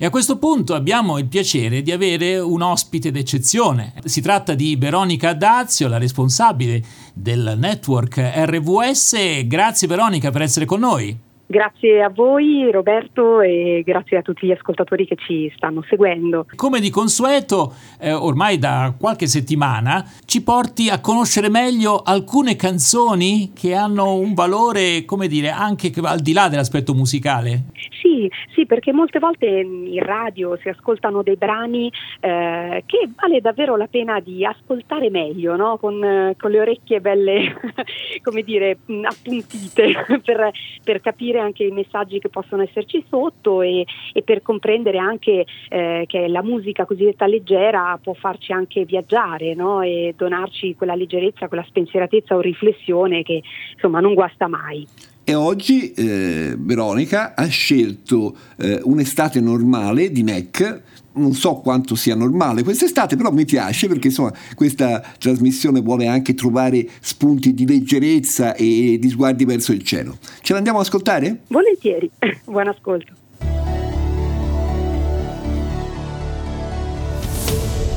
[0.00, 3.94] E a questo punto abbiamo il piacere di avere un ospite d'eccezione.
[4.04, 6.80] Si tratta di Veronica Dazio, la responsabile
[7.12, 9.44] del network RVS.
[9.48, 11.27] Grazie Veronica per essere con noi.
[11.50, 16.44] Grazie a voi Roberto e grazie a tutti gli ascoltatori che ci stanno seguendo.
[16.54, 23.52] Come di consueto, eh, ormai da qualche settimana ci porti a conoscere meglio alcune canzoni
[23.54, 27.62] che hanno un valore, come dire, anche al di là dell'aspetto musicale.
[27.98, 33.76] Sì, sì, perché molte volte in radio si ascoltano dei brani eh, che vale davvero
[33.76, 35.78] la pena di ascoltare meglio, no?
[35.78, 37.56] con, con, le orecchie belle,
[38.22, 40.50] come dire, appuntite per,
[40.84, 45.46] per capire capire anche i messaggi che possono esserci sotto e, e per comprendere anche
[45.68, 49.80] eh, che la musica cosiddetta leggera può farci anche viaggiare no?
[49.82, 53.42] e donarci quella leggerezza, quella spensieratezza o riflessione che
[53.72, 55.07] insomma non guasta mai.
[55.28, 60.82] E oggi eh, Veronica ha scelto eh, un'estate normale di NEC
[61.16, 66.32] non so quanto sia normale quest'estate, però mi piace perché insomma questa trasmissione vuole anche
[66.32, 70.16] trovare spunti di leggerezza e di sguardi verso il cielo.
[70.40, 71.42] Ce l'andiamo ad ascoltare?
[71.48, 72.10] Volentieri,
[72.46, 73.12] buon ascolto.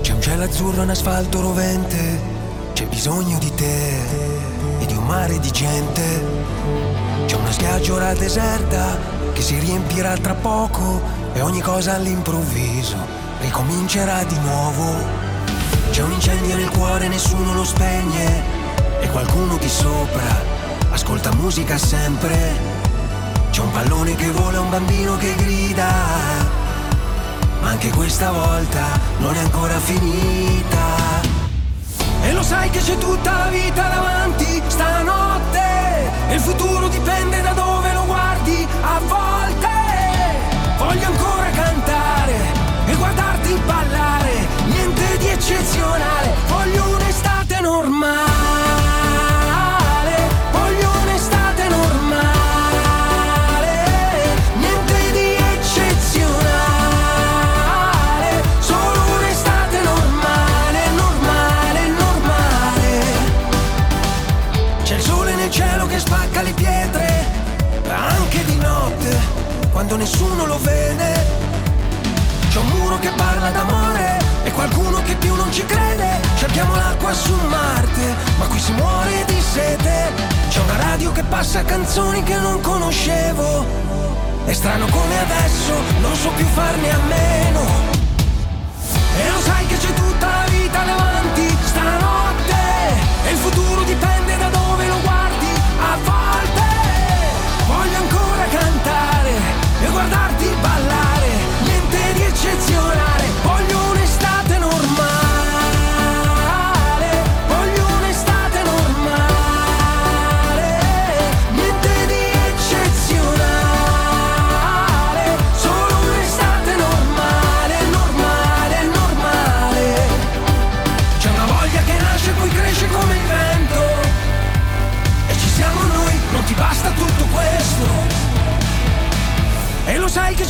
[0.00, 2.20] C'è un cielo azzurro, un asfalto rovente,
[2.72, 4.35] c'è bisogno di te
[5.06, 6.24] mare di gente.
[7.26, 8.98] C'è una spiaggia deserta
[9.32, 11.00] che si riempirà tra poco
[11.32, 12.96] e ogni cosa all'improvviso
[13.40, 14.94] ricomincerà di nuovo.
[15.90, 18.42] C'è un incendio nel cuore, nessuno lo spegne
[19.00, 20.56] e qualcuno di sopra
[20.90, 22.74] ascolta musica sempre.
[23.50, 25.88] C'è un pallone che vola, un bambino che grida,
[27.60, 28.84] ma anche questa volta
[29.18, 31.35] non è ancora finita.
[32.86, 35.58] C'è tutta la vita davanti stanotte
[36.28, 39.68] e il futuro dipende da dove lo guardi a volte.
[40.78, 42.34] Voglio ancora cantare
[42.86, 46.25] e guardarti ballare, niente di eccezionale,
[69.96, 71.24] quando nessuno lo vede.
[72.50, 76.20] C'è un muro che parla d'amore e qualcuno che più non ci crede.
[76.36, 80.12] Cerchiamo l'acqua su Marte, ma qui si muore di sete.
[80.48, 83.64] C'è una radio che passa canzoni che non conoscevo.
[84.44, 86.98] È strano come adesso non so più farne a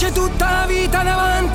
[0.06, 1.46] c'è tutta la vita davanti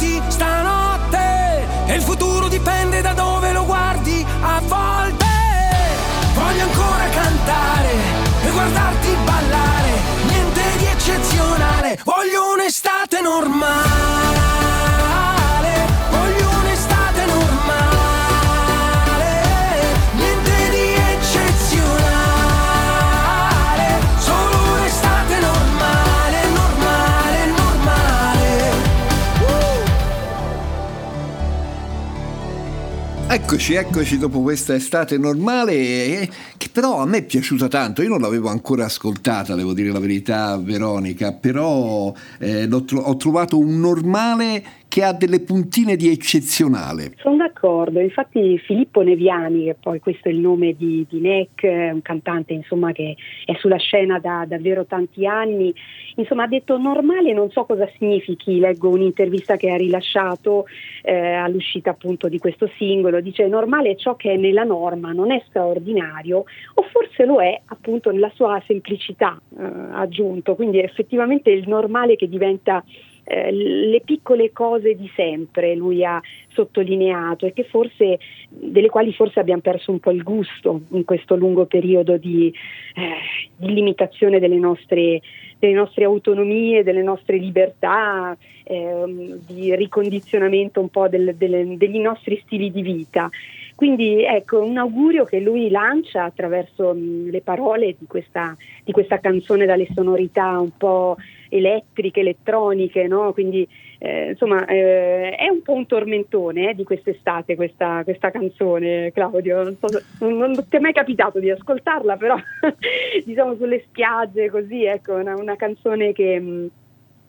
[33.33, 38.09] Eccoci, eccoci dopo questa estate normale eh, che però a me è piaciuta tanto, io
[38.09, 44.63] non l'avevo ancora ascoltata, devo dire la verità Veronica, però eh, ho trovato un normale
[44.91, 47.13] che ha delle puntine di eccezionale.
[47.21, 52.01] Sono d'accordo, infatti Filippo Neviani, che poi questo è il nome di, di NEC, un
[52.01, 53.15] cantante insomma, che
[53.45, 55.73] è sulla scena da davvero tanti anni,
[56.15, 60.65] insomma ha detto normale non so cosa significhi, leggo un'intervista che ha rilasciato
[61.03, 65.31] eh, all'uscita appunto di questo singolo, dice normale è ciò che è nella norma, non
[65.31, 69.63] è straordinario o forse lo è appunto nella sua semplicità eh,
[69.93, 72.83] aggiunto, quindi è effettivamente il normale che diventa
[73.23, 78.19] eh, le piccole cose di sempre lui ha sottolineato e forse,
[78.49, 82.53] delle quali forse abbiamo perso un po' il gusto in questo lungo periodo di,
[82.95, 85.21] eh, di limitazione delle nostre,
[85.59, 92.41] delle nostre, autonomie, delle nostre libertà, eh, di ricondizionamento un po' del, delle, degli nostri
[92.43, 93.29] stili di vita.
[93.75, 99.19] Quindi ecco, un augurio che lui lancia attraverso mh, le parole di questa, di questa,
[99.19, 101.17] canzone dalle sonorità un po'
[101.51, 103.33] elettriche, elettroniche, no?
[103.33, 103.67] quindi
[103.99, 109.63] eh, insomma eh, è un po' un tormentone eh, di quest'estate questa, questa, canzone, Claudio,
[109.63, 112.35] non, so, non, ti è mai capitato di ascoltarla, però
[113.25, 116.39] diciamo sulle spiagge così, ecco, una, una canzone che...
[116.39, 116.69] Mh,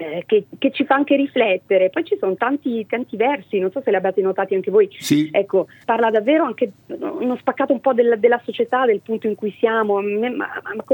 [0.02, 1.90] eh, che, che, ci fa anche riflettere.
[1.90, 4.88] Poi ci sono tanti, tanti versi, non so se li abbiate notati anche voi.
[4.98, 5.28] Sì.
[5.32, 9.54] Ecco, parla davvero anche uno spaccato un po' del, della società, del punto in cui
[9.58, 10.00] siamo.
[10.00, 10.44] Mi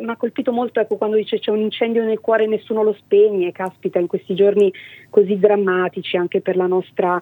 [0.07, 3.53] ha colpito molto ecco, quando dice c'è un incendio nel cuore e nessuno lo spegne.
[3.53, 4.73] Caspita, in questi giorni
[5.11, 7.19] così drammatici anche per la nostra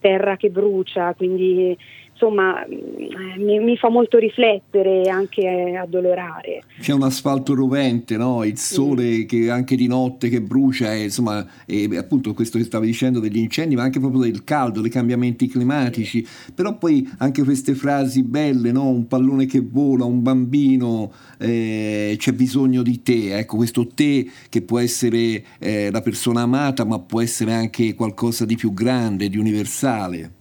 [0.00, 1.76] terra che brucia, quindi
[2.18, 6.64] insomma mm, mi, mi, fa molto riflettere e anche addolorare.
[6.80, 8.42] C'è un asfalto rovente, no?
[8.44, 12.86] il sole che anche di notte che brucia, e, insomma, e appunto questo che stavi
[12.86, 17.74] dicendo degli incendi, ma anche proprio del caldo, dei cambiamenti climatici, però poi anche queste
[17.74, 18.88] frasi belle, no?
[18.88, 24.62] un pallone che vola, un bambino, eh, c'è bisogno di te, ecco questo te che
[24.62, 29.38] può essere eh, la persona amata, ma può essere anche qualcosa di più grande, di
[29.38, 30.32] universale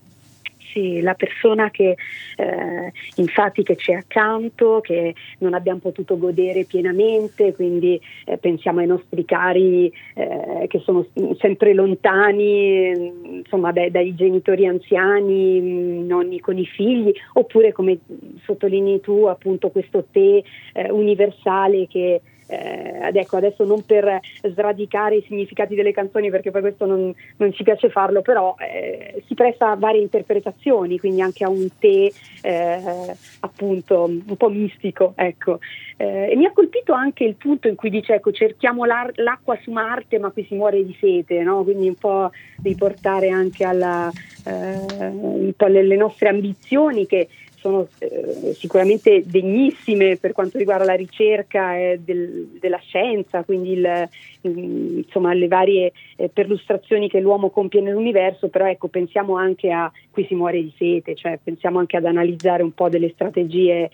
[0.78, 1.96] sì, la persona che
[2.36, 8.86] eh, infatti che c'è accanto, che non abbiamo potuto godere pienamente, quindi eh, pensiamo ai
[8.86, 11.08] nostri cari eh, che sono
[11.40, 17.98] sempre lontani, insomma dai, dai, genitori anziani, nonni con i figli, oppure come
[18.46, 20.44] sottolinei tu appunto questo te
[20.74, 26.62] eh, universale che eh, ecco, adesso non per sradicare i significati delle canzoni perché poi
[26.62, 31.44] questo non, non ci piace farlo, però eh, si presta a varie interpretazioni, quindi anche
[31.44, 32.12] a un te
[32.42, 35.14] eh, appunto un po' mistico.
[35.16, 35.60] Ecco.
[35.98, 39.72] Eh, e mi ha colpito anche il punto in cui dice ecco, cerchiamo l'acqua su
[39.72, 41.64] Marte ma qui si muore di sete, no?
[41.64, 42.30] quindi un po'
[42.62, 44.12] riportare anche alla,
[44.48, 47.28] eh, le nostre ambizioni che
[47.58, 54.10] sono eh, sicuramente degnissime per quanto riguarda la ricerca eh, del, della scienza, quindi il,
[54.42, 60.26] insomma, le varie eh, perlustrazioni che l'uomo compie nell'universo, però ecco, pensiamo anche a qui
[60.26, 63.90] si muore di sete, cioè pensiamo anche ad analizzare un po' delle strategie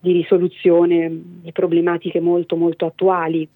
[0.00, 1.10] di risoluzione
[1.42, 3.48] di problematiche molto molto attuali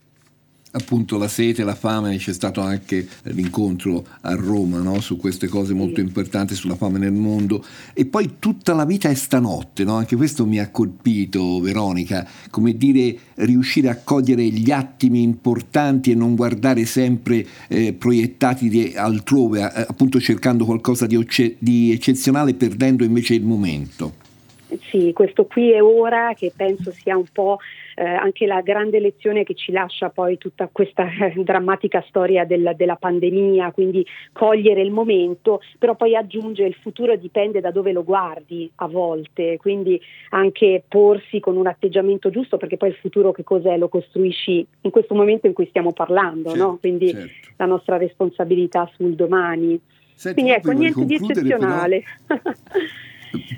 [0.73, 5.01] appunto la sete, la fame, c'è stato anche l'incontro a Roma no?
[5.01, 9.15] su queste cose molto importanti sulla fame nel mondo e poi tutta la vita è
[9.15, 9.97] stanotte, no?
[9.97, 16.15] anche questo mi ha colpito Veronica, come dire riuscire a cogliere gli attimi importanti e
[16.15, 21.27] non guardare sempre eh, proiettati altrove, appunto cercando qualcosa di,
[21.59, 24.22] di eccezionale perdendo invece il momento.
[24.81, 27.59] Sì, questo qui è ora che penso sia un po'
[27.95, 32.73] eh, anche la grande lezione che ci lascia poi tutta questa eh, drammatica storia del,
[32.77, 38.05] della pandemia, quindi cogliere il momento, però poi aggiunge il futuro dipende da dove lo
[38.05, 43.45] guardi a volte, quindi anche porsi con un atteggiamento giusto, perché poi il futuro che
[43.45, 43.77] cos'è?
[43.77, 46.77] Lo costruisci in questo momento in cui stiamo parlando, certo, no?
[46.79, 47.31] quindi certo.
[47.57, 49.81] la nostra responsabilità sul domani.
[50.15, 52.03] Senti, quindi ecco, niente di eccezionale.
[52.27, 52.41] Però...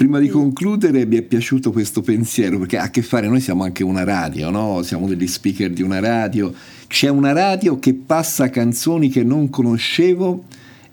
[0.05, 3.65] Prima di concludere mi è piaciuto questo pensiero perché ha a che fare, noi siamo
[3.65, 4.83] anche una radio, no?
[4.83, 6.53] siamo degli speaker di una radio,
[6.89, 10.45] c'è una radio che passa canzoni che non conoscevo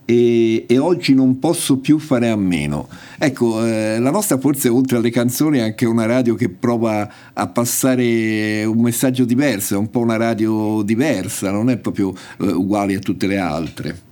[0.06, 2.88] e, e oggi non posso più fare a meno.
[3.18, 7.48] Ecco, eh, la nostra forse oltre alle canzoni è anche una radio che prova a
[7.48, 12.96] passare un messaggio diverso, è un po' una radio diversa, non è proprio eh, uguale
[12.96, 14.11] a tutte le altre.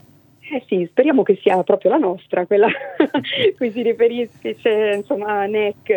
[0.51, 2.65] Eh sì, speriamo che sia proprio la nostra, quella
[2.97, 3.21] a
[3.55, 4.55] cui si riferisce
[4.95, 5.89] insomma NEC,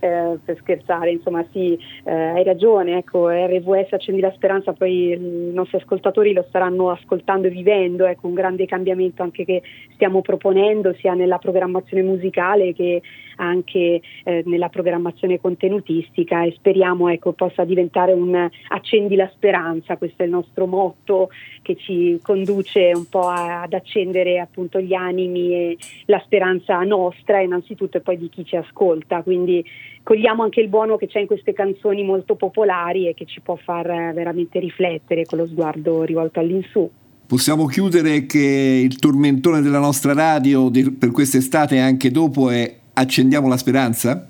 [0.00, 5.52] eh, per scherzare, insomma sì, eh, hai ragione, ecco, RVS Accendi la Speranza, poi i
[5.52, 9.60] nostri ascoltatori lo staranno ascoltando e vivendo, ecco, un grande cambiamento anche che
[9.92, 13.02] stiamo proponendo sia nella programmazione musicale che
[13.38, 20.22] anche eh, nella programmazione contenutistica e speriamo ecco, possa diventare un accendi la speranza, questo
[20.22, 21.30] è il nostro motto
[21.62, 25.76] che ci conduce un po' a, ad accendere appunto gli animi e
[26.06, 29.64] la speranza nostra innanzitutto e poi di chi ci ascolta, quindi
[30.02, 33.56] cogliamo anche il buono che c'è in queste canzoni molto popolari e che ci può
[33.56, 36.90] far veramente riflettere con lo sguardo rivolto all'insù.
[37.26, 43.46] Possiamo chiudere che il tormentone della nostra radio per quest'estate e anche dopo è Accendiamo
[43.46, 44.28] la speranza?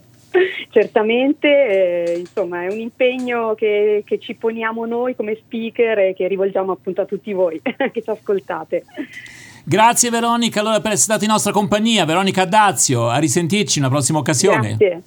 [0.71, 6.29] Certamente, eh, insomma, è un impegno che, che, ci poniamo noi come speaker e che
[6.29, 8.85] rivolgiamo appunto a tutti voi che ci ascoltate.
[9.65, 13.93] Grazie Veronica allora per essere stata in nostra compagnia, Veronica Dazio, a risentirci in una
[13.93, 14.77] prossima occasione.
[14.77, 15.03] Grazie.